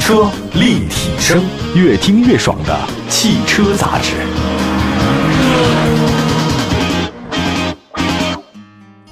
[0.00, 1.44] 车立体声，
[1.76, 2.76] 越听越爽的
[3.10, 4.16] 汽车杂志。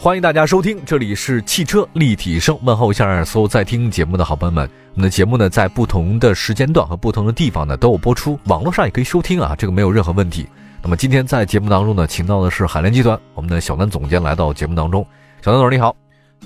[0.00, 2.58] 欢迎大家收听，这里是汽车立体声。
[2.62, 4.68] 问候一下所有在听节目的好朋友们。
[4.94, 10.48] 我们的节目呢，在不同的时间段和不同的地方呢都有播出，网络上也可以收听啊，这个没有任何问题。
[10.82, 15.06] 那么今天在节目当中呢，请到的是海联集团我们的小南总监来到节目当中。
[15.42, 15.94] 小南总，你好。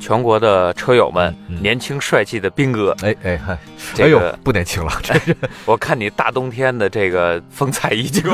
[0.00, 3.58] 全国的车友们，年轻帅气的斌哥，哎哎嗨，
[3.98, 5.36] 哎呦，不年轻了，真 是！
[5.64, 8.30] 我看你大冬天的这个风采依旧。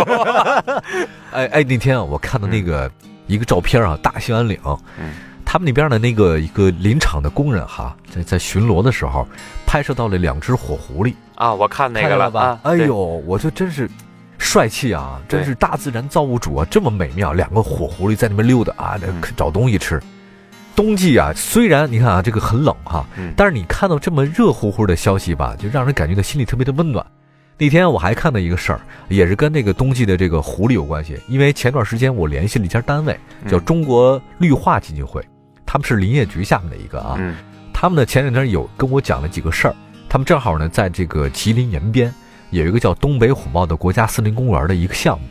[1.30, 2.90] 哎哎，那天啊，我看到那个
[3.26, 4.58] 一个照片啊，大兴安岭，
[4.98, 5.12] 嗯，
[5.44, 9.28] 他们那边的那个一个林场的工人哈，在在巡逻的时候，
[9.66, 12.58] 拍摄到了两只火狐狸啊，我看那个了吧？
[12.62, 13.90] 哎呦，我就真是
[14.38, 18.98] 帅气啊，真是大自然造物主啊，这么美妙，两个火狐狸在那边溜达啊，
[19.36, 20.00] 找东西吃。
[20.78, 23.04] 冬季啊，虽然你看啊，这个很冷哈，
[23.36, 27.04] 但是你看到这么热乎乎的消息吧，就让人感觉到心里特别的温暖。
[27.58, 31.20] 那天我还看到一个事儿，也是跟那个冬季的这个狐狸有关系。
[31.26, 35.20] 因为前段时间我联系了一家单位，叫中国绿化基金会，
[35.66, 37.18] 他们是林业局下面的一个啊。
[37.74, 39.74] 他们呢前两天有跟我讲了几个事儿，
[40.08, 42.14] 他们正好呢在这个吉林延边
[42.50, 45.26] 有一个叫东北虎豹的国家森林公园的一个项目，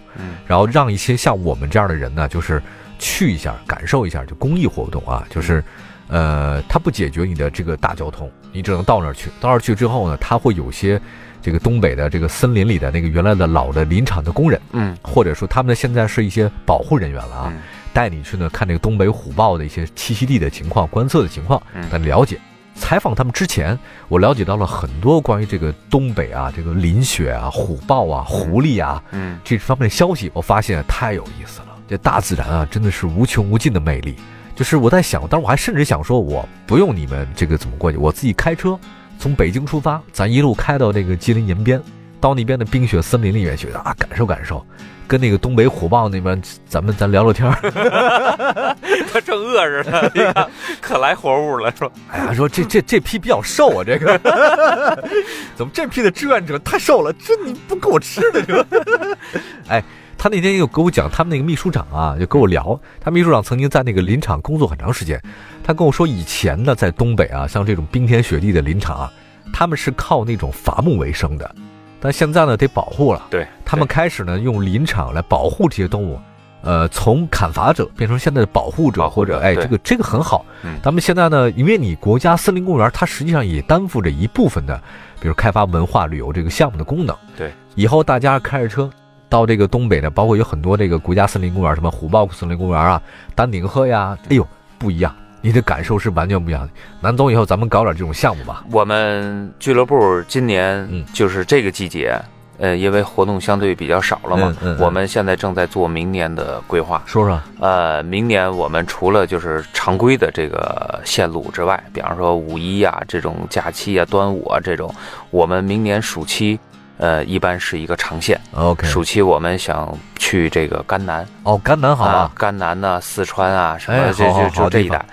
[0.45, 2.61] 然后让一些像我们这样的人呢，就是。
[2.99, 5.63] 去一下，感受一下，就公益活动啊，就是，
[6.07, 9.29] 呃，它不解决你的这个大交通，你只能到那儿去。
[9.39, 10.99] 到那儿去之后呢，它会有些
[11.41, 17.53] 这个东北的这个森林里的那个原来的老的林场的工人，嗯，或者说他们呢现在是一些保护人员了啊，
[17.93, 22.39] 带你去呢看这个东北虎豹的一些栖息地的情况、观测的情况，来了解。
[22.79, 31.76] 采访他们之前，我了解到了很多关于这个东北啊、这个林雪啊、虎豹啊、狐狸啊，嗯，这方面的消息，我发现太有意思了。
[31.87, 34.15] 这大自然啊，真的是无穷无尽的魅力。
[34.55, 38.77] 就是我在想，当时我还甚至想说，我不用你们这个怎么过去，我自己开车
[39.19, 41.79] 从北京出发，咱一路开到这个吉林延边，
[42.19, 44.65] 到那边的冰雪森林里面去啊，感受感受，
[45.07, 47.47] 跟那个东北虎豹那边，咱们咱聊聊天
[49.13, 50.49] 他正饿着呢，
[50.81, 54.19] 可来活物了，说，哎呀，说这这这批比较瘦啊，这个
[55.55, 57.13] 怎么这批的志愿者太瘦了？
[57.13, 58.65] 这你不给我吃的这个，
[59.69, 59.83] 哎。
[60.17, 65.21] 他那天又跟我讲，他们那个秘书长啊，就跟我聊，他秘书长曾经在那个林场工作很长时间。
[65.63, 69.13] 他跟我说，以前呢，在东北啊，像这种冰天雪地的林场啊，
[69.53, 71.55] 他们是靠那种伐木为生的，
[71.99, 73.27] 但现在呢，得保护了。
[73.29, 76.19] 对，他们开始呢，用林场来保护这些动物，
[76.61, 80.43] 呃，从砍伐者变成现在的保护者，或者哎，这个这个很好。
[80.81, 84.81] 咱们现在呢，因为你国家森林公园，它实际上也担负着一部分的，
[85.19, 87.15] 比如开发文化旅游这个项目的功能。
[87.37, 88.89] 对，以后大家开着车。
[89.29, 93.01] 到这个东北呢，包括有很多这个国家森林公园，什么虎豹森林公园啊、
[93.35, 96.69] 丹顶鹤呀，哎呦，不一样，你的感受是完全不一样的。
[97.01, 98.63] 南总，以后咱们搞点这种项目吧。
[98.71, 102.17] 我们俱乐部今年就是这个季节，
[102.57, 107.03] 呃，因为活动相对比较少了嘛，我们现在正在做明年的规划。
[107.05, 114.89] 说说，呃，明年我们除了就是常规的这个线路之外，比方说五一啊这种假期啊、端午啊这种，
[115.31, 116.57] 我们明年暑期。
[116.97, 118.39] 呃，一般是一个长线。
[118.53, 121.27] OK，暑期我们想去这个甘南。
[121.43, 125.03] 哦，甘南好啊，甘南呢，四川啊，什么这就就这一带，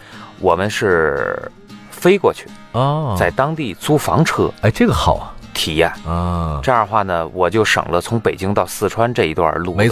[0.41, 1.51] 我们是
[1.91, 4.51] 飞过去哦，在当地租房车。
[4.63, 5.31] 哎，这个好啊。
[5.57, 9.89] 体验啊，这样的话呢，我就省了从北京到四川这一段路的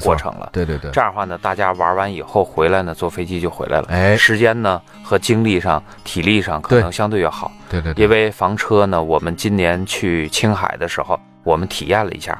[0.00, 0.50] 过程了。
[0.52, 3.86] 对对对，这样的话呢，大家玩完以后回来呢，坐飞机就回来了。
[3.88, 7.50] 哎，时间呢和精力上、体力上可能相对要好。
[7.66, 12.36] 对对，因为房车呢，我们今年去青海的时候，我们体验了一下，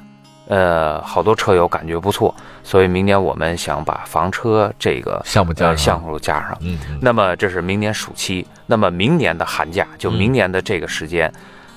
[0.48, 2.34] 呃，好多车友感觉不错，
[2.64, 6.58] 所以明年我们想把房车这个项目加上项目加上。
[6.60, 11.32] 嗯，那么这是明年暑期，那么明年的寒假就明年的这个时间。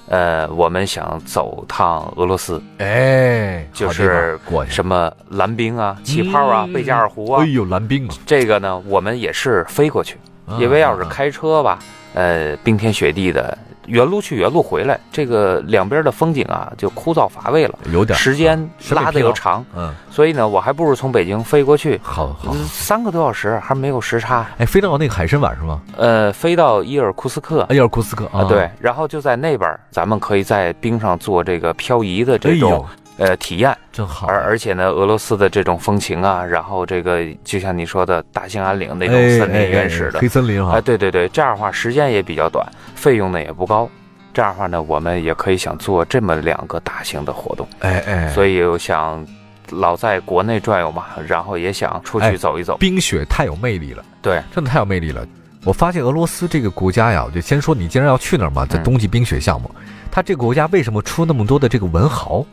[0.07, 7.43] 呃，我们想走趟俄罗斯，哎，就是过什么蓝冰啊、气泡啊、贝加尔湖啊。
[7.43, 8.15] 哎呦，蓝冰啊！
[8.25, 10.17] 这个呢，我们也是飞过去，
[10.57, 11.77] 因为要是开车吧，
[12.15, 13.55] 呃，冰天雪地的。
[13.89, 25.81] 原路去原路回来，这个两边的风景啊就枯燥乏味了，有点时间拉的又长，嗯，所以呢，我还不如从北京飞过去，好好三个多小时还没有时差，哎，飞到那个海参崴是吗？
[25.97, 32.85] 呃，飞到伊尔库斯克，伊尔库斯克啊，对，然后就在那边，咱们可以在冰上做这个漂移的这种。
[33.19, 43.89] 呃，体验真好，而而且呢，俄罗斯的这种风情啊，然后这个就像你说的大兴安岭那种森林原始的黑森林啊，哎，对对对，这样的话时间也比较短，费用呢也不高，
[44.33, 49.25] 这样的话呢，我们也可以想做这么两个大型的活动，哎哎，所以我想
[49.69, 52.77] 老在国内转悠嘛，然后也想出去走一走。
[52.77, 55.27] 冰雪太有魅力了，对，真的太有魅力了。
[55.65, 59.69] 我发现俄罗斯这个国家呀，我就先说你既然要去那儿嘛，在冬季冰雪项目，
[60.09, 62.45] 它这个国家为什么出那么多的这个文豪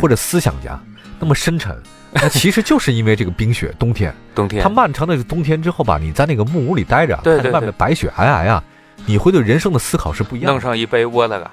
[0.00, 0.78] 或者思想家
[1.18, 1.76] 那么深沉？
[2.12, 8.62] 那其实就是因为这个冰雪，冬天，冬天，它漫长的冬天之后吧，你在那个木屋里待着，看着外面白雪皑皑啊。
[9.06, 10.52] 你会对人生的思考是不一样。
[10.52, 11.50] 弄上一杯沃特嘎，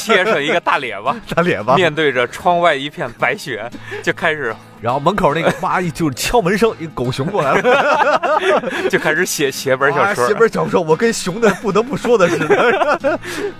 [0.00, 3.70] 切上一个大脸巴， 大脸巴，面对着窗外一片白雪，
[4.02, 4.52] 就开始。
[4.80, 8.40] 然后门口那个哇一就是敲门声，一狗熊过来了，
[8.90, 10.26] 就开始写写本小说。
[10.26, 12.38] 写本小说，我跟熊的不得不说的是，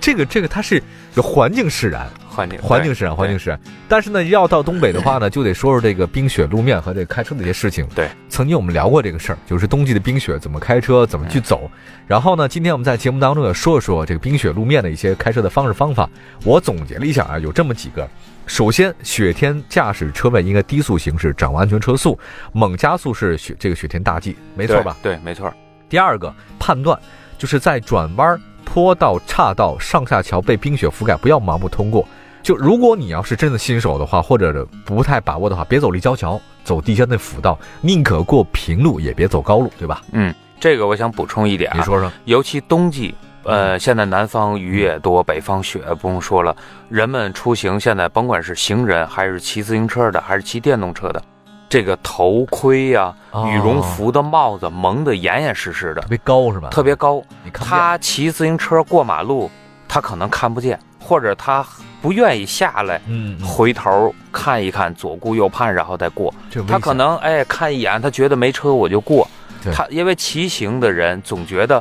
[0.00, 0.82] 这个这个它是
[1.14, 2.10] 有环境使然。
[2.32, 3.60] 环境环境使然，环境使然。
[3.86, 7.86] 但是呢，要到东北的话呢，就得说说这个冰雪路面和这开车的一些事情。
[7.94, 11.70] 对，曾经我们聊过这个事儿，就是冬季的冰雪怎么开车，怎么去走。
[12.06, 16.08] 然后呢，今天我们在节目当中也说一说这个冰雪路面的一些开车的方式方法。
[16.44, 18.08] 我总结了一下啊，有这么几个。
[18.46, 22.18] 首先，雪天驾驶车位应该低速行驶，掌握安全车速，
[22.52, 24.96] 猛加速是雪这个雪天大忌，没错吧？
[25.02, 25.52] 对，没错。
[25.88, 26.98] 第二个判断，
[27.38, 32.06] 就是在转弯、坡道、岔道、上下桥被冰雪覆盖，不要盲目通过。
[32.42, 40.02] 就如果你要是真的新手的话，或者不太把握的话，别走立交桥，走地下那辅道，宁可过平路，也别走高路，对吧？
[40.12, 41.98] 嗯，这个我想补充一点，啊你说。
[42.00, 46.54] 说，尤其冬季，呃，现在南方雨也多，北方雪不用说了，
[46.88, 51.22] 人们出行现在甭管是行人，还是骑自行车的，还是骑电动车的，
[51.68, 53.14] 这个头盔呀、
[53.46, 56.68] 羽绒服的帽子蒙得严严实实的，特别高是吧？
[56.70, 57.22] 特别高，
[57.52, 59.50] 他骑自行车过马路，
[59.88, 61.66] 他可能看不见，或者他。
[62.02, 66.34] 不愿意下来，嗯，回头看一看左顾右盼，然后再过。
[66.66, 69.24] 他可能哎看一眼，他觉得没车我就过。
[69.72, 71.80] 他因为骑行的人总觉得，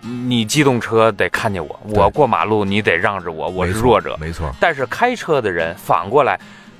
[0.00, 4.16] 你机动车得看见我，我过马路你得让着我，我是弱者。
[4.20, 4.52] 没错。
[4.58, 6.36] 但是开车的人反过来，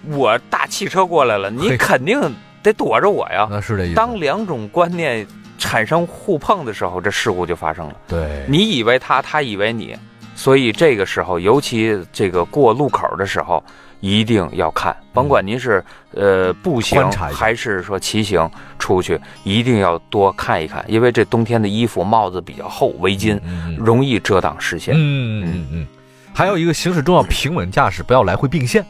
[0.08, 2.20] 我大汽车过来了，你肯定
[2.64, 3.46] 得躲着我呀。
[3.49, 3.94] 那是这意思。
[3.94, 5.25] 当两种观念
[5.56, 7.94] 产生互碰的时候，这事故就发生了。
[8.08, 9.96] 对，你以为他，他以为你。
[10.34, 13.62] 所以这个时候，尤其这个过路口的时候，
[14.00, 14.96] 一定要看。
[15.12, 23.38] 甭管您是呃步行还是说骑行出去，一定要多看一看，因为这冬天的衣服、帽子比较厚，围巾
[23.76, 24.94] 容易遮挡视线。
[24.96, 25.87] 嗯嗯嗯。
[26.35, 28.85] 还有一个行驶中要平稳驾驶，不要来回并线。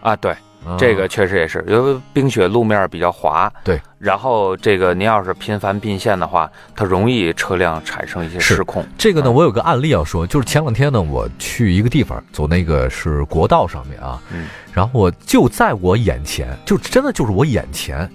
[0.00, 0.34] 啊，对。
[0.78, 3.80] 这个确实也是，因为冰雪路面比较滑，对。
[3.98, 8.86] 然后这个您要是频繁并线的话，它容易车辆产生一些失控。
[8.98, 18.10] 这个呢，我有个案例要说，就是前两天呢，我去一个地方走那个是国道上面啊，嗯，然后我就在我眼前，就真的就是我眼前，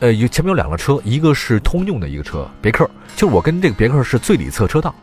[0.00, 4.94] 呃，有前面有两个车，一个是通用的一个车别克，就我跟这个别克是最里侧车道，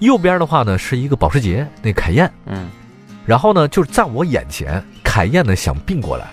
[0.00, 2.70] 右边的话呢是一个保时捷那凯宴，嗯。
[3.24, 6.24] 然后呢，就是在我眼前，凯宴呢想并过来，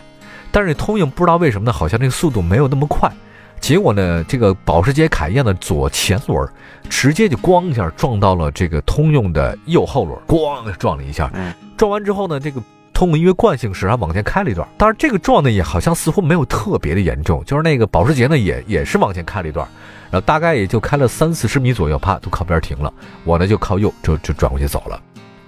[0.54, 3.12] 但是通用不知道为什么呢，好像这个速度没有那么快。
[3.60, 6.48] 结果呢，这个保时捷凯宴的左前轮
[6.88, 11.30] 直接就咣一下撞到了这个通用的右后轮，咣撞了一下。
[11.76, 19.68] 撞完之后呢，这个通用因为惯性使然往前开了一段，但是这个撞呢也好像似乎没有特别的严重，就是那个保时捷呢也也是往前开了一段，
[20.10, 22.94] 然后大概也就开了三四十米左右，啪都靠边停了。
[23.26, 24.98] 我呢就靠右就就转过去走了。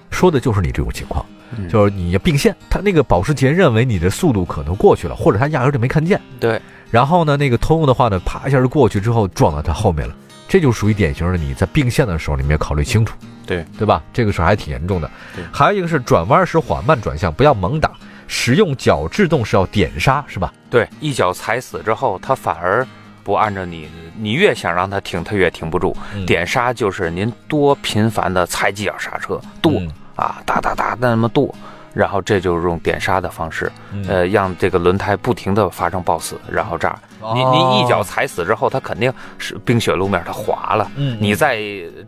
[0.09, 1.25] 说的就是你这种情况，
[1.69, 6.19] 就是你要并线，他那个保时捷认为你的速度可能过去了，或者他压根就没看见。
[6.39, 10.15] 对，然后呢，那个通用的话呢，啪一下就过去之后撞到他后面了，
[10.47, 13.15] 这就属于典型的你在并线的时候你没有考虑清楚。
[13.45, 14.01] 对，对吧？
[14.13, 15.09] 这个事儿还挺严重的。
[15.51, 17.91] 还有一个是转弯时缓慢转向，不要猛打，
[18.27, 20.53] 使用脚制动是要点刹，是吧？
[20.69, 22.87] 对，一脚踩死之后，他反而
[23.23, 25.95] 不按照你，你越想让它停，它越停不住。
[26.25, 29.81] 点刹就是您多频繁的踩几脚刹车，多。
[30.15, 31.53] 啊，哒哒哒那么剁，
[31.93, 33.71] 然后这就是用点刹的方式，
[34.07, 36.99] 呃，让这个轮胎不停的发生抱死，然后这样，
[37.33, 40.89] 你你一脚踩死之后，它肯定是冰雪路面它滑了，
[41.19, 41.59] 你再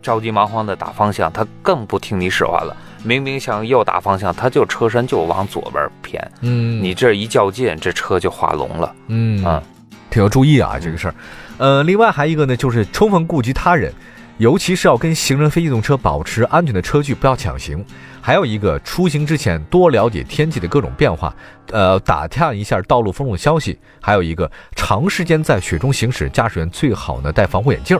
[0.02, 2.76] 着急忙慌的打方向，它更不听你使唤了。
[3.02, 9.62] 明明向右打方向，它就车身就往左边偏，嗯，你这一较劲，这车就滑龙了，嗯啊，
[10.08, 11.14] 挺要注意啊这个事儿，
[11.58, 13.92] 呃，另外还一个呢，就是充分顾及他人。
[14.38, 17.84] 尤其是要跟行人、非机动车保持安全的车距，不要抢行。
[18.20, 21.34] 还有一个，出行之前多了解天气的各种变化，
[21.70, 23.78] 呃，打探一下道路封路消息。
[24.00, 27.98] 还有一个，长时间在雪中行驶，驾驶员最好呢戴防护眼镜。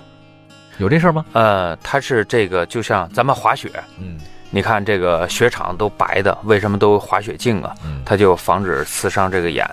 [0.78, 1.24] 有这事儿吗？
[1.34, 4.18] 呃，它是这个，就像咱们滑雪，嗯，
[4.50, 7.72] 你看这个雪场都白的，为什么都滑雪镜啊？
[8.04, 9.64] 它就防止刺伤这个眼。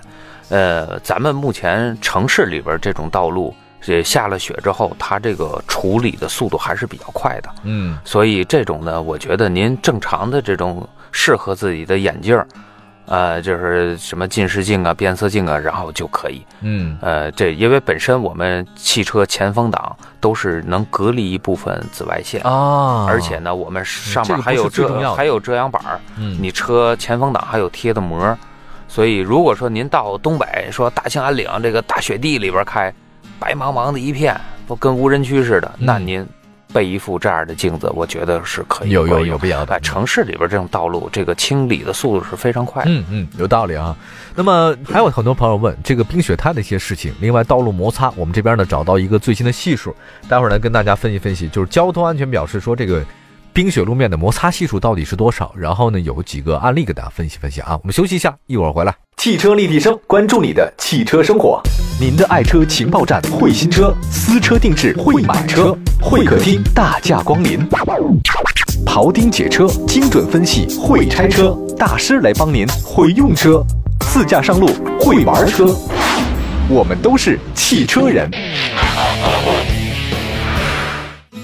[0.49, 3.55] 呃，咱们目前城市里边这种道路。
[3.81, 12.39] 这下了雪之后，它这个处理的速度还是比较快的，嗯，所以这种呢，我觉得您正常的这种适合自己的眼镜，
[13.07, 16.45] 呃，就是什么近视镜啊、变色镜啊，然后就可以。
[16.61, 28.37] 嗯，呃，这因为本身我们汽车前风挡都是能隔离一部分紫外线啊，而且呢，我们上面还有遮还有遮阳板儿，嗯，你车前风挡还有贴的膜，
[28.87, 32.93] 所以如果说您到东北，说大兴安岭这个大雪地里边开，
[33.41, 36.27] 白茫茫的一片，不跟无人区似的，那嗯您
[36.71, 42.91] 备一副这样的镜子，我觉得是可以有有有必要的哎，城市里边这种道路，这个清理的速度是非常快的。
[42.91, 43.97] 嗯嗯，有道理啊。
[44.35, 49.93] 那么还有很多朋友问这个冰雪胎的一些事情，另外道路摩擦，我们这边呢找到一个最新的系数，
[50.29, 53.03] 待会儿来跟大家分析分析，就是交通安全表示说这个
[53.53, 57.77] 冰雪路面的摩擦系数到底是多少，然后呢有几个案例给大家分析分析啊。
[57.81, 58.95] 我们休息一下，一会儿回来。
[59.17, 61.61] 汽车立体声，关注你的汽车生活。
[61.99, 67.59] 您的爱车情报站，会新车，私车定制，会买车，会客厅大驾光临。
[68.85, 73.61] 庖丁解车，精准分析，会拆车，大师来帮您会用车，
[73.99, 74.67] 自驾上路
[74.99, 75.65] 会玩车，
[76.69, 78.31] 我们都是汽车人。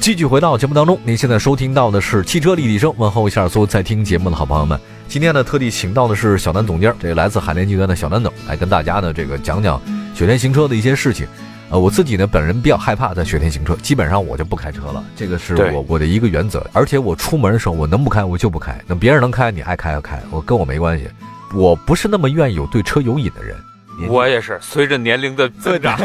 [0.08, 4.80] 继续回到节目当中，您现在收听到的是汽车立体声，问候一下所有在听节目的好朋友们。
[5.06, 9.82] 今天呢，特地请到的是小南总监，这个来自海联集团的小南总，来跟大家呢这个讲讲
[10.16, 11.28] 雪天行车的一些事情。
[11.70, 16.66] 呃，我自己呢本人比较害怕在雪天行车，基本上我就不开车了，这个是我我的一个原则。
[16.72, 21.10] 而且我出门的时候，我能不开我就不开，那别人能开，你爱开就开，我跟我没关系。
[21.54, 23.58] 我不是那么愿意有对车有瘾的人。
[24.08, 25.98] 我也是，随着年龄的增长，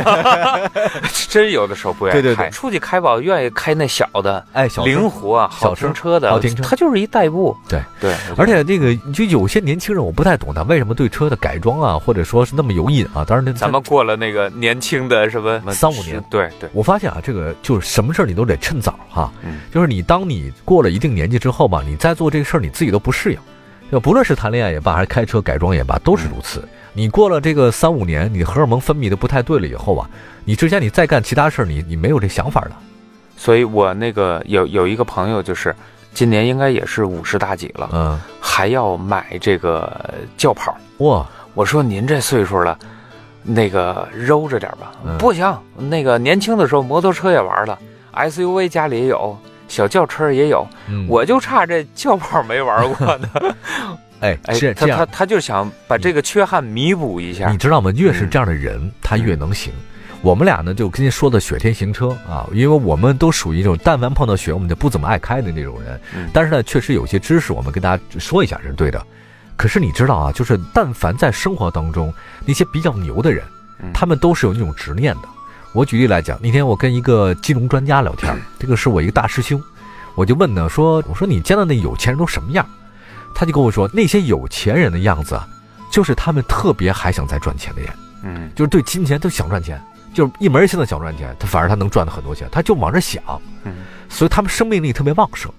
[1.28, 2.50] 真有的时候不愿意对对对开。
[2.50, 7.56] 出去开吧，愿意开那小的，哎，灵活啊，好小车停车的，好停车它就是一代步。
[7.68, 13.24] 对对，而且这个就有些年轻人，我不太懂他为什么对车的改装啊，或者说是那么有瘾啊。
[13.24, 19.32] 当然，那咱们过了那个年轻的什么三五年，对对，我发现啊，这个就是什么事儿你都得趁早哈。
[19.44, 23.38] 嗯就是你当你过了一定年纪之后吧，你再做这个事儿，你自己都不适应。
[23.90, 26.66] 就不论是谈恋爱也罢，还是开车改装也罢，都是如此。
[26.94, 30.08] 你过了这个三五年，你荷尔蒙分泌的不太对了以后啊，
[30.44, 32.72] 你之前你再干其他事儿，你你没有这想法了。
[33.36, 35.74] 所以我那个有有一个朋友，就是
[36.12, 40.76] 今年应该也是五十大几了，嗯，还要买这个轿跑。
[40.98, 42.78] 哇，我说您这岁数了，
[43.42, 44.92] 那个揉着点吧。
[45.04, 47.78] 嗯不行，那个年轻的时候摩托车也玩了
[48.14, 53.28] ，SUV 家里也有，小轿车也有，嗯，我就差这轿跑没玩过呢。
[54.22, 57.58] 哎哎，是这样，他他他就想把这个缺憾弥补一下你。
[57.58, 57.90] 知道吗？
[57.96, 59.72] 越是嗯这样的人，他越能行。
[60.22, 66.00] 我们俩呢，就跟您说的雪天行车啊，因为我们都属于这种但凡碰到雪，我们就不怎么爱开的那种人。
[66.14, 69.04] 嗯但是呢，确实有些知识我们跟大家说一下是对的。
[69.56, 72.14] 可是你知道啊，就是但凡在生活当中
[72.46, 73.44] 那些比较牛的人，
[73.82, 75.22] 嗯他们都是有那种执念的。
[75.72, 79.60] 我举例来讲，那天我跟一个金融专家聊天，这个是我一个大师兄，
[80.14, 82.64] 我就问呢，说我说你见到那有钱人都什么样？
[83.34, 85.48] 他就跟我说，那些有钱人的样子啊，
[85.90, 87.90] 就是他们特别还想再赚钱的人。
[88.24, 89.82] 嗯就是对金钱都想赚钱，
[90.14, 93.22] 就是一门心思想赚钱，他反而他能赚到很多钱，他就往这想，
[93.64, 95.50] 嗯所以他们生命力特别旺盛。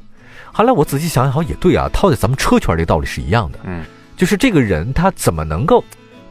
[0.51, 3.83] 后来我仔细想想，好像也对啊，套在咱们车圈这道理是一样的，嗯
[4.15, 5.83] 就是这个人他怎么能够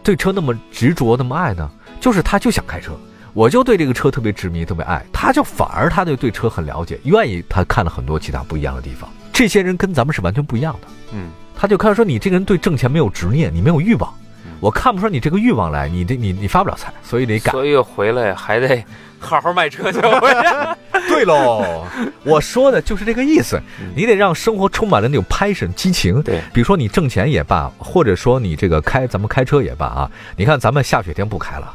[0.03, 1.71] 对车那么执着那么爱呢？
[2.01, 2.93] 就是他就想开车，
[3.35, 9.11] 我就对这个车特别执迷，特别爱，他就反而他就对车很了解，愿意他看了很多其他不一样的地方。
[9.33, 10.89] 这些人跟咱们是完全不一样的。
[11.13, 14.13] 嗯他就开始说你这个人对挣钱没有执念，你没有欲望
[14.45, 17.53] 嗯，我看不出你这个欲望来，你这你你发不了财，所以得改。
[17.53, 18.83] 所以回来还得
[19.21, 20.01] 好好卖车去。
[21.09, 21.85] 对喽，
[22.25, 26.21] 我说的就是这个意思嗯，你得让生活充满了那种 passion 激情。
[26.23, 31.73] 对，比如说你挣钱也罢，或者说你这个开咱们开车也罢啊，你看咱们下雪天不开了，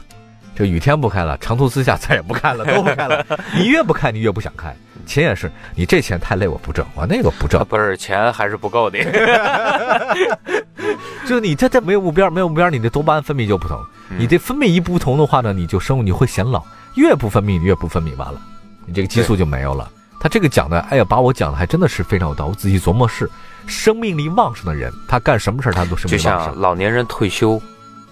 [0.58, 3.24] 这雨天不开了，长途自驾再也不开了，都不开了。
[3.54, 4.76] 你越不开，你越不想开。
[5.06, 7.64] 钱也是，你这钱太累，我不挣，我那个不挣。
[7.66, 8.98] 不是钱还是不够的。
[11.28, 13.78] 就你这这没有目标，没有目标，你的多巴胺分泌就不同。
[14.10, 16.64] 嗯你这分泌一不同的话呢，你就生你会显老，
[16.96, 18.42] 越不分泌你越不分泌，完了，
[18.86, 19.88] 你这个激素就没有了。
[20.20, 22.52] 他这个讲的，哎呀，把我讲的还真的是非常有道理。
[22.52, 23.30] 我仔细琢磨是，
[23.68, 26.60] 生命力旺盛的人，他干什么事儿他都生命力旺盛。
[26.60, 27.62] 老年人退休，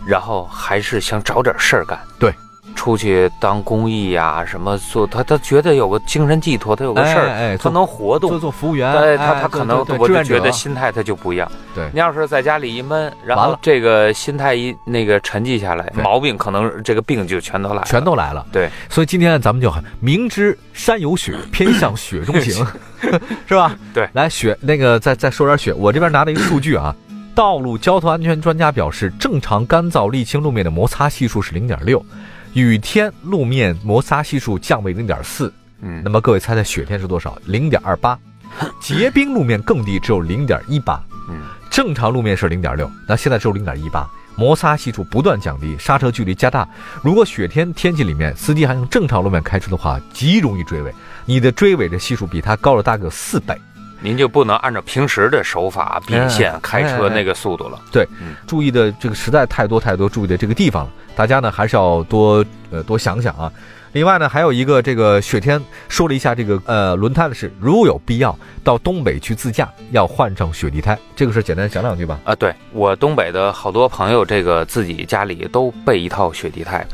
[0.06, 2.00] 然后还是想找点事儿干。
[2.20, 2.34] 对，
[2.76, 8.40] 出去当公益呀、什么做，他他觉得有个精神寄托，他有个事儿，哎哎，他能活动做。
[8.40, 11.50] 做服务员，哎他，哎他可能我就觉得心态他就不一样。
[11.74, 17.84] 对你要是在家里一闷，然后这个心态一那个沉寂下来，毛病可能这个病就全都来了。
[17.86, 18.46] 全都来了。
[18.52, 22.66] 对，所以今天咱们就很明知山有雪，偏向雪中行，
[23.48, 23.76] 是吧？
[23.94, 26.96] 对来雪那个再再说点雪，我这边拿了一个数据啊，
[27.36, 32.04] 道路交通安全专家表示，正常干燥沥青路面的摩擦系数是零点六，
[32.54, 35.54] 雨天路面摩擦系数降为零点四。
[35.82, 37.38] 嗯那么各位猜猜雪天是多少？
[37.46, 38.18] 零点二八。
[38.80, 41.04] 结冰路面更低，只有零点一八。
[41.30, 46.66] 嗯，正常路面是零点六，那现在只有零点一八，摩擦系数不断降低，刹车距离加大。
[47.04, 50.96] 如果雪天天气里面，司机还用正常路面开车的话，极容易追尾。
[51.26, 53.54] 你的追尾的系数比他高了大概四倍。
[54.02, 57.80] 您就不能按照平时的手法并线开车那个速度了。
[57.92, 58.08] 对，
[58.46, 63.52] 注意的这个实在太多太多注意的这个地方了，大家呢还是要多呃多想想啊。
[63.96, 72.20] 另外呢，还有一个这个雪天说了一下这个呃轮胎的事，如有必要到东北去自驾，要换成雪地胎，这个事简单讲两句吧。
[72.26, 76.86] 啊，对我东北的好多朋友，这个自己家里都备一套雪地胎，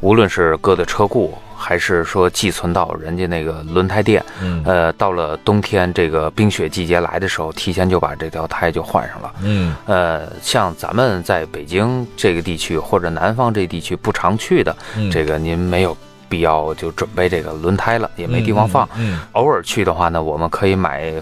[0.00, 4.20] 无论是搁在车库，还是说寄存到人家那个轮胎店，
[4.64, 9.32] 呃，到了冬天这个冰雪季节来的时候，提前就把这条胎就换上了。
[9.44, 14.76] 嗯，呃，像咱们在北京这个地区或者南方这地区不常去的，
[15.12, 15.96] 这个您没有。
[16.28, 18.88] 必要就准备这个轮胎了，也没地方放。
[18.96, 21.12] 嗯，偶尔去的话呢，我们可以买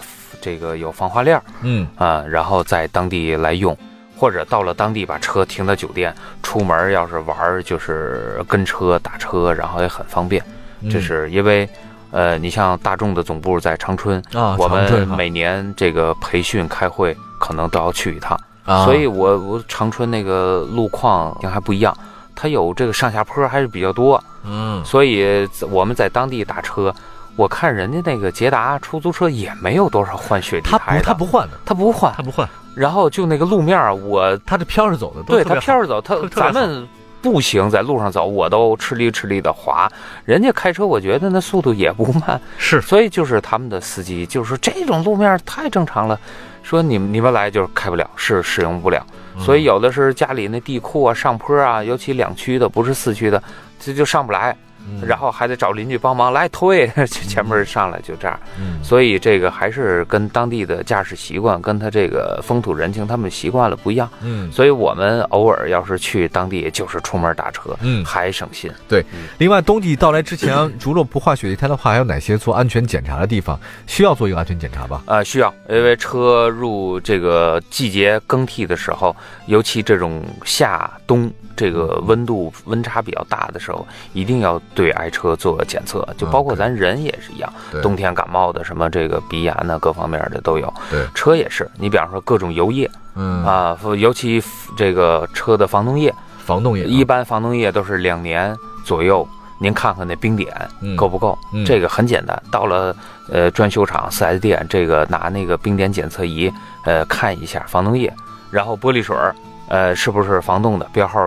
[0.40, 1.40] 这个有防滑链。
[1.62, 3.76] 嗯啊，然后在当地来用，
[4.18, 10.42] 或者到了当地把车停到酒店，出门要是玩就是跟车打车，然后也很方便。
[10.90, 11.68] 这是因为，
[12.10, 18.38] 呃，你像大众的总部在长春啊，我们每年这个培训开会可能都要去一趟，
[18.84, 21.96] 所以我我长春那个路况还不一样。
[22.36, 26.94] 它有这个上下坡还是比较多，嗯，所以我们在当地打车，
[27.34, 32.48] 我看人家那个捷达出租车也没有多少换雪地胎的，他不换的，他不换，他不换。
[32.74, 36.86] 然后就那个路面，我他这飘着走的，对他飘着走，他咱们
[37.26, 39.90] 步行在路上走，我都吃力吃力的滑。
[40.24, 46.18] 人家开车，我觉得那速度也不慢，是，所以就是他们的司机就是这种路面太正常了，
[46.62, 49.04] 说你们你们来就是开不了，是使用不了。
[49.38, 53.42] 所以有的是家里那地库啊、上坡啊，尤其两驱的，不是四驱的，
[53.78, 54.56] 这就上不来。
[55.02, 58.38] 然后还得找邻居帮忙来推， 前面上来就这样。
[58.82, 64.08] 所以这个还是跟当地的驾驶习惯，跟他这个风土人情，他们习惯了不一样。
[64.22, 68.70] 嗯，所以我们偶尔要是去当地，就是出门打车，嗯，还省心。
[68.88, 69.04] 对，
[69.38, 75.02] 另外冬季到来之前，除了不换雪地胎的话，还有哪些做安全检查的地方需要做一个安全检查吧？
[75.06, 79.14] 啊，需要，因为车入这个季节更替的时候，
[79.46, 81.30] 尤其这种夏冬。
[81.56, 87.52] 这个温度温差比较大的时候，一定要对爱车做检测，就包括咱人也是一样。
[87.82, 90.72] 冬天感冒的什么这个鼻炎呢，各方面的都有。
[90.90, 94.40] 对，车也是，你比方说各种油液，嗯啊，尤其
[94.76, 99.26] 这个车的防冻液，防冻液一般防冻液都是两年左右，
[99.58, 100.54] 您看看那冰点
[100.94, 101.36] 够不够？
[101.64, 102.94] 这个很简单，到了
[103.32, 106.52] 呃专修厂四 S 店，这个拿那个冰点检测仪
[106.84, 108.12] 呃看一下防冻液，
[108.50, 109.34] 然后玻璃水儿。
[109.68, 111.18] 呃，是不是防冻的标号？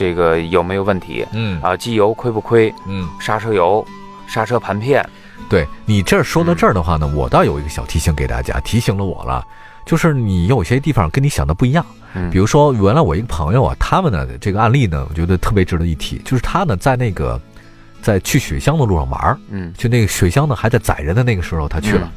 [0.00, 1.26] 这个有没有问题？
[1.34, 2.72] 嗯啊，机油亏不亏？
[2.86, 3.86] 嗯，刹车油、
[4.26, 5.06] 刹车盘片。
[5.50, 9.46] 对你这儿说到这儿的话呢，我倒有一个小提醒给大家，提醒了我了，
[9.84, 11.84] 就是你有些地方跟你想的不一样。
[12.14, 17.38] 嗯，比如说原来我一个朋友啊，他们呢这个案例呢，我觉得特别值得一提，就是他呢在那个
[18.00, 22.10] 在去雪乡的路上玩嗯，就那个雪乡呢还在载人的那个时候，他去了。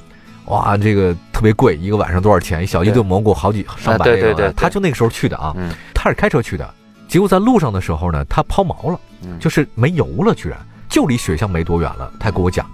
[0.46, 2.64] 哇，这个特别贵，一个晚上多少钱？
[2.64, 4.06] 一小一顿蘑菇好几上百。
[4.06, 5.54] 对对对，他就那个时候去的啊，
[5.94, 6.74] 他是开车去的，
[7.08, 9.00] 结果在路上的时候呢，他抛锚了，
[9.40, 10.58] 就是没油了，居然
[10.90, 12.12] 就离雪乡没多远了。
[12.20, 12.66] 他跟我讲，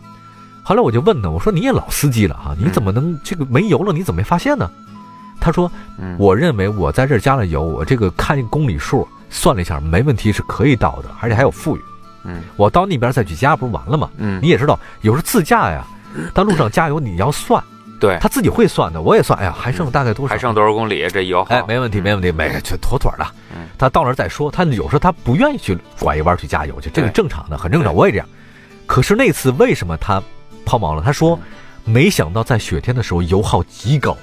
[0.64, 3.92] 后来我就问他，我说你也老司机了哈，你怎么能这个没油了？
[3.92, 4.70] 你怎么没发现呢？
[5.42, 5.72] 他说，
[6.18, 11.82] 我认为我在这加了油，我这个看公里数算了一下，没问题是可以到的，而且还有富裕。
[12.26, 14.10] 嗯，我到那边再去加不是完了吗？
[14.18, 15.86] 嗯，你也知道，有时候自驾呀。
[16.34, 17.64] 他路上加油，你要算，
[18.00, 19.40] 对他自己会算的，我也算。
[19.40, 20.34] 哎呀，还剩大概多少？
[20.34, 21.08] 还剩多少公里？
[21.08, 23.26] 这油哎，没问题，没问题，没就妥妥的。
[23.78, 24.50] 他到那儿再说。
[24.50, 27.94] 他有时候他不愿意去拐一弯去加油去，这个正常的，很正常。
[27.94, 28.28] 我也这样。
[28.86, 30.22] 可是那次为什么他
[30.66, 31.02] 抛锚了？
[31.02, 31.40] 他说
[31.86, 34.18] 没想到在雪天的时候油耗极高。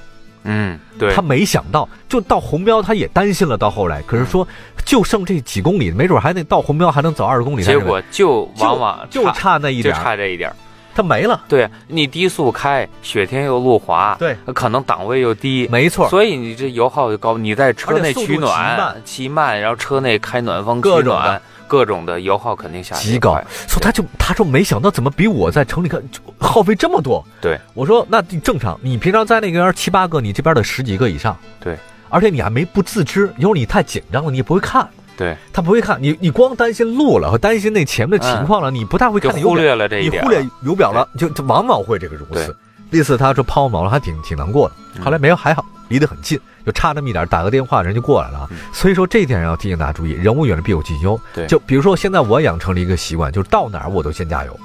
[0.49, 1.13] 嗯，对。
[1.13, 3.57] 他没想到，就到红标他也担心了。
[3.59, 4.47] 到后来，可是说
[4.85, 7.65] 就剩这几公里，没准还得到红标还能走二十公里。
[7.65, 10.53] 结果就往往就差那一点，就差这一点。
[10.97, 17.37] 它没了，对你低速开，雪天又路滑，对，可能档位又低，没错，所以你这油耗就高。
[17.37, 23.39] 你在车内取暖，骑慢，然后车内开暖风取暖，各种的油耗肯定下极高。
[23.69, 26.03] 说他就他说没想到怎么比我在城里看
[26.39, 27.23] 耗费这么多。
[27.43, 31.37] 对，我说那正常，你平常在那边七八个，你这边的十几个以上。
[31.61, 31.77] 对，
[32.09, 34.89] 而且你还没不自知，有时候你太紧张了，你也不会看。
[35.17, 39.33] 对他不会看你，你光担心路了和担心那前面的情况了，你不太会看。
[39.33, 42.55] 忽略了这一点，你忽略油表了，就就往往会这个如此。
[42.91, 45.03] 那次他说抛锚了，还挺挺难过的。
[45.03, 48.49] 后来没有，还好，离得很近，就差那么一点，打个电话人就过来了。
[48.73, 51.19] 所以说这一点要提醒大家注意，人无远虑必有近忧。
[51.35, 54.61] 对，就比如说现在我养成了一个习惯，就是到哪儿我都先加油。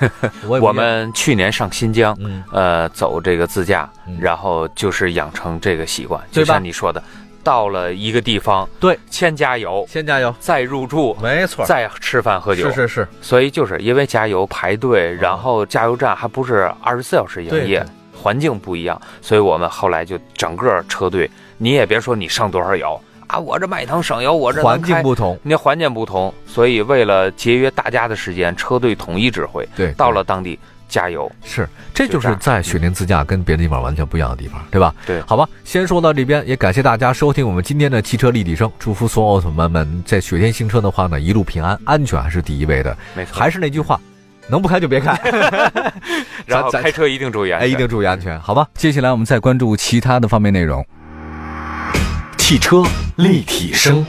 [0.60, 2.16] 我们去年上新疆，
[2.52, 3.90] 呃，走这个自驾，
[4.20, 7.02] 然后就是养成这个习惯，就像你说的。
[7.44, 13.08] 到了一个地方，对，先加油，先加油，再入住，没错，再吃饭喝酒，是是是。
[13.20, 30.58] 所以就是因为加油排队，然后加油站还不是二十四小时营业，环境不一样，所以我们后来就整个车队，你也别说你上多少油啊，我这迈腾省油，我这环境不同，那环境不同，所以为了节约大家的时间，车队统一指挥，对，到了当地。
[30.94, 31.28] 加油！
[31.42, 34.94] 是，这就是在雪林自驾跟别的地方完全不一样的地方，对吧？
[35.04, 42.96] 对，好吧，先说到这边，也感谢大家收听我们今天的汽车立体声，祝福所有奥特曼们在雪天行车的话呢，一路平安，安全还是第一位的。
[43.16, 44.00] 没错，还是那句话，
[44.46, 45.18] 能不开就别开，
[46.46, 48.68] 然后开车一定注意安全，一定注意安全，好吧？
[48.74, 50.86] 接下来我们再关注其他的方面内容。
[52.38, 52.84] 汽车
[53.16, 54.06] 立体声，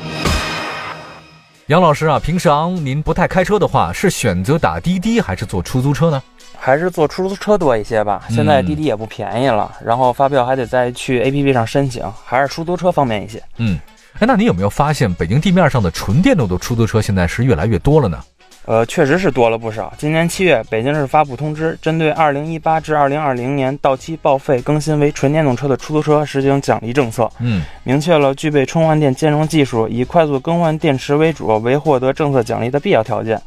[1.65, 6.21] 杨老师啊，平常您不太开车的话，是选择打滴滴还是坐出租车呢？
[6.65, 8.23] 还是坐出租车多一些吧。
[8.27, 13.39] 现在滴滴也不便宜了，然后发票还得再去 APP 上申请，还是出租车方便一些。
[13.57, 13.79] 嗯，
[14.15, 18.19] 哎，那你有没有发现北京地面上的纯电动的出租车现在是越来越多了呢？
[18.65, 19.93] 呃，确实是多了不少。
[19.95, 27.29] 今年七月，北京市发布通知，针对二零一八至二零二零年到期报废更新为纯电动车的出租车实行奖励政策。
[27.37, 33.39] 嗯，明确了具备充换电兼容技术、以快速更换电池为主为获得政策奖励的必要条件。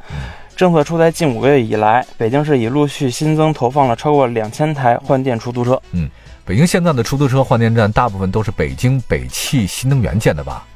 [0.59, 5.81] 政策出台近五个月以来，北京市已陆续新增投放了超过两千台换电出租车。
[5.93, 6.11] 嗯，
[6.45, 10.67] 北京现在的出租车换电站大部分都是北京北汽新能源建的吧？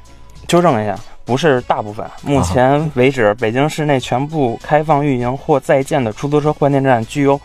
[0.47, 2.09] 纠正一下，不是大部分。
[2.21, 7.37] 目前为止，北京市内全部开放运营或在建的出租车换电站，具有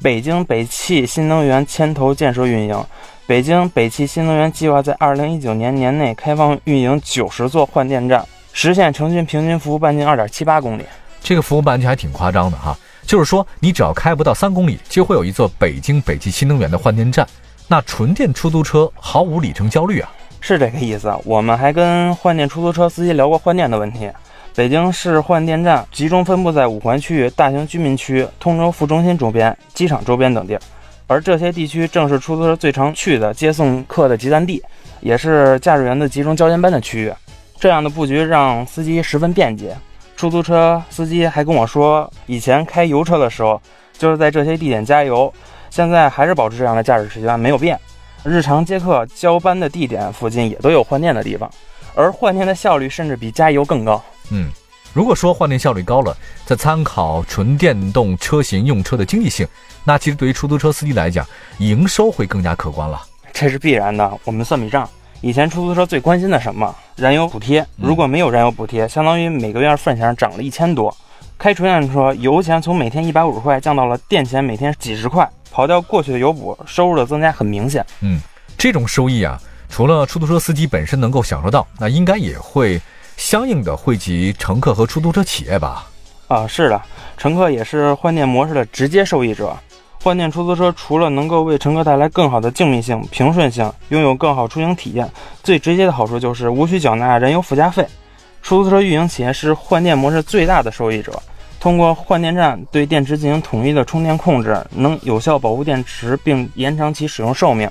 [0.00, 2.84] 北京北汽新能源牵头建设运营。
[3.26, 10.84] 北京北汽新能源计划在二零一九年年内开放运营九十座换电站，实现城区平均服务半径二点七八公里。
[11.22, 17.26] 这个服务半径还挺夸张的哈，就是说你只要开不到三公里，就会有一座北京北汽新能源的换电站。
[17.68, 21.14] 那纯电出租车毫无里程焦虑啊，是这个意思。
[21.24, 24.10] 我们还跟换电出租车司机聊过换电的问题。
[24.56, 30.58] 北京市换电站集中分布在五环区域、大型居民区、通州副中心周边、机场周边等地，
[31.06, 34.60] 而这些地区正是出租车最常去的接送客的集散地，
[35.00, 37.12] 也是驾驶员的集中交接班的区域。
[37.60, 39.76] 这样的布局让司机十分便捷。
[40.20, 43.58] 出租车司机还跟我说，以前开油车的时候，
[43.96, 45.32] 就是在这些地点加油，
[45.70, 47.80] 现在还是保持这样的驾驶习惯没有变。
[48.22, 51.50] 日常接客交班的地点附近也都有换电的地方，
[51.94, 54.04] 而换电的效率甚至比加油更高。
[54.28, 54.50] 嗯，
[54.92, 59.48] 如果说换电效率高了，再参考纯电动车型用车的经济性，
[59.84, 61.26] 那其实对于出租车司机来讲，
[61.60, 63.00] 营收会更加可观了。
[63.32, 64.12] 这是必然的。
[64.24, 64.86] 我们算笔账。
[65.22, 66.74] 以前出租车最关心的什么？
[66.96, 67.66] 燃油补贴。
[67.76, 70.94] 如果没有燃油补贴，相当于每个月份钱涨了一千多。
[71.38, 77.84] 开纯电车，油钱从每天一百五十块降到了电钱每天几十块，刨掉过去的油补，收入的增加很明显。
[78.00, 78.20] 嗯，
[78.56, 82.80] 这种收益啊，除了出租车司机本身能够享受到，那应该也会
[83.16, 85.86] 相应的惠及乘客和出租车企业吧？
[86.28, 86.80] 啊，是的，
[87.18, 89.54] 乘客也是换电模式的直接受益者。
[90.02, 95.06] 换电出租车除了能够为乘客带来更好的静谧性、平顺性，拥有更好出行体验，
[95.42, 97.86] 最直接的好处就是无需缴纳燃油附加费。
[98.42, 101.12] 出租车运营企业是换电模式最大的受益者，
[101.60, 107.70] 通过换电站对电池进行统一的充电控制，能有效保护电池并延长其使用寿命。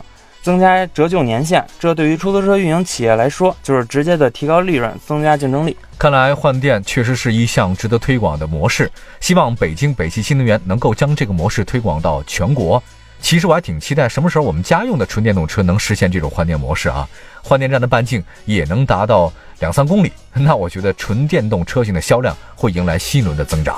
[0.49, 5.77] 增加折旧年限，这对于出租车运营企业来说，就是直接的提高利润，增加竞争力。
[5.99, 12.81] 看来换电确实是一项值得推广的模式，希望北京北汽新能源能够将这个模式推广到全国。
[13.21, 17.07] 其实我还挺期待什么时候我们家用的纯电动车能实现这种换电模式啊，
[17.43, 23.77] 换电站的半径也能达到两三公里，那我觉得纯电动车型的销量会迎来新一轮的增长。